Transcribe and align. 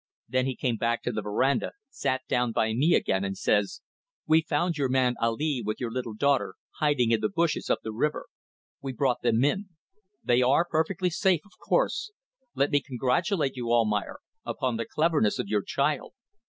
Then 0.27 0.47
he 0.47 0.55
came 0.55 0.77
back 0.77 1.03
to 1.03 1.11
the 1.11 1.21
verandah, 1.21 1.73
sat 1.91 2.21
down 2.27 2.53
by 2.53 2.73
me 2.73 2.95
again, 2.95 3.23
and 3.23 3.37
says: 3.37 3.81
'We 4.25 4.41
found 4.49 4.75
your 4.75 4.89
man 4.89 5.13
Ali 5.21 5.61
with 5.63 5.79
your 5.79 5.91
little 5.91 6.15
daughter 6.15 6.55
hiding 6.79 7.11
in 7.11 7.21
the 7.21 7.29
bushes 7.29 7.69
up 7.69 7.81
the 7.83 7.93
river. 7.93 8.25
We 8.81 8.93
brought 8.93 9.21
them 9.21 9.43
in. 9.45 9.69
They 10.23 10.41
are 10.41 10.65
perfectly 10.67 11.11
safe, 11.11 11.41
of 11.45 11.51
course. 11.63 12.09
Let 12.55 12.71
me 12.71 12.81
congratulate 12.81 13.55
you, 13.55 13.71
Almayer, 13.71 14.21
upon 14.43 14.77
the 14.77 14.85
cleverness 14.91 15.37
of 15.37 15.49
your 15.49 15.61
child. 15.61 16.13